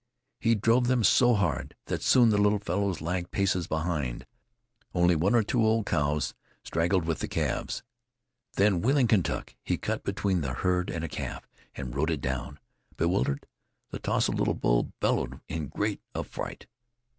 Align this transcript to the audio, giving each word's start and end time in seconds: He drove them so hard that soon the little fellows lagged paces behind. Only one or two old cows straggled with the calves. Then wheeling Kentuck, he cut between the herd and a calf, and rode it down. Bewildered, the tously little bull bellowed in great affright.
He 0.39 0.55
drove 0.55 0.87
them 0.87 1.03
so 1.03 1.35
hard 1.35 1.75
that 1.85 2.01
soon 2.01 2.29
the 2.29 2.39
little 2.39 2.57
fellows 2.57 3.01
lagged 3.01 3.29
paces 3.29 3.67
behind. 3.67 4.25
Only 4.95 5.15
one 5.15 5.35
or 5.35 5.43
two 5.43 5.63
old 5.63 5.85
cows 5.85 6.33
straggled 6.63 7.05
with 7.05 7.19
the 7.19 7.27
calves. 7.27 7.83
Then 8.55 8.81
wheeling 8.81 9.05
Kentuck, 9.07 9.55
he 9.63 9.77
cut 9.77 10.01
between 10.03 10.41
the 10.41 10.53
herd 10.55 10.89
and 10.89 11.03
a 11.03 11.07
calf, 11.07 11.47
and 11.75 11.95
rode 11.95 12.09
it 12.09 12.19
down. 12.19 12.59
Bewildered, 12.97 13.45
the 13.91 13.99
tously 13.99 14.35
little 14.35 14.55
bull 14.55 14.91
bellowed 15.01 15.39
in 15.47 15.67
great 15.67 16.01
affright. 16.15 16.65